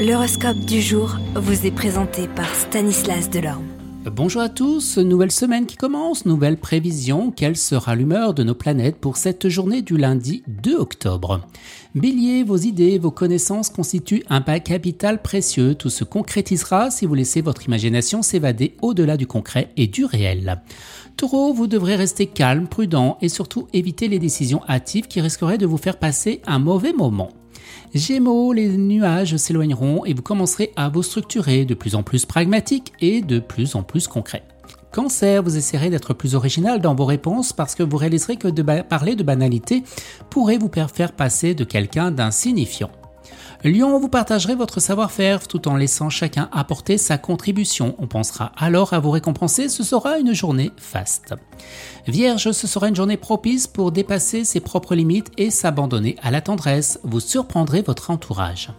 [0.00, 3.66] L'horoscope du jour vous est présenté par Stanislas Delorme.
[4.06, 8.96] Bonjour à tous, nouvelle semaine qui commence, nouvelle prévision, quelle sera l'humeur de nos planètes
[8.96, 11.42] pour cette journée du lundi 2 octobre?
[11.94, 17.14] Bélier, vos idées, vos connaissances constituent un pas capital précieux, tout se concrétisera si vous
[17.14, 20.62] laissez votre imagination s'évader au-delà du concret et du réel.
[21.18, 25.66] Taureau, vous devrez rester calme, prudent et surtout éviter les décisions hâtives qui risqueraient de
[25.66, 27.28] vous faire passer un mauvais moment.
[27.94, 32.92] Gémeaux, les nuages s'éloigneront et vous commencerez à vous structurer de plus en plus pragmatique
[33.00, 34.42] et de plus en plus concret.
[34.92, 38.62] Cancer, vous essaierez d'être plus original dans vos réponses parce que vous réaliserez que de
[38.82, 39.84] parler de banalité
[40.30, 42.90] pourrait vous faire passer de quelqu'un d'insignifiant.
[43.62, 47.94] Lion, vous partagerez votre savoir-faire tout en laissant chacun apporter sa contribution.
[47.98, 51.34] On pensera alors à vous récompenser, ce sera une journée faste.
[52.06, 56.40] Vierge, ce sera une journée propice pour dépasser ses propres limites et s'abandonner à la
[56.40, 57.00] tendresse.
[57.02, 58.70] Vous surprendrez votre entourage.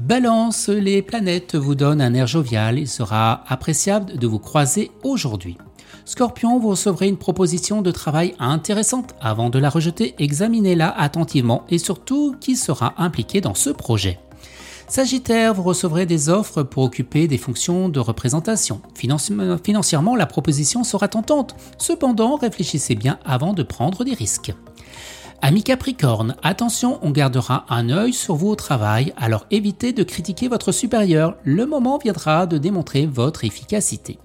[0.00, 5.58] Balance, les planètes vous donnent un air jovial, il sera appréciable de vous croiser aujourd'hui.
[6.06, 9.14] Scorpion, vous recevrez une proposition de travail intéressante.
[9.20, 14.18] Avant de la rejeter, examinez-la attentivement et surtout qui sera impliqué dans ce projet.
[14.88, 18.80] Sagittaire, vous recevrez des offres pour occuper des fonctions de représentation.
[18.96, 21.54] financièrement, la proposition sera tentante.
[21.76, 24.54] Cependant, réfléchissez bien avant de prendre des risques.
[25.42, 30.48] Ami Capricorne, attention, on gardera un œil sur vous au travail, alors évitez de critiquer
[30.48, 31.34] votre supérieur.
[31.44, 34.18] Le moment viendra de démontrer votre efficacité.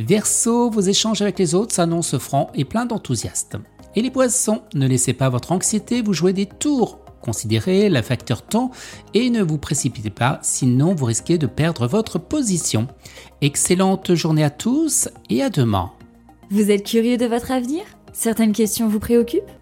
[0.00, 3.62] Verseau, vos échanges avec les autres s'annoncent francs et pleins d'enthousiasme.
[3.94, 6.98] Et les poissons, ne laissez pas votre anxiété vous jouer des tours.
[7.20, 8.72] Considérez le facteur temps
[9.14, 12.88] et ne vous précipitez pas, sinon vous risquez de perdre votre position.
[13.42, 15.92] Excellente journée à tous et à demain.
[16.50, 17.84] Vous êtes curieux de votre avenir?
[18.12, 19.61] Certaines questions vous préoccupent?